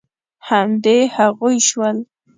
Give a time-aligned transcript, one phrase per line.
[0.47, 1.97] همدې هغوی شول.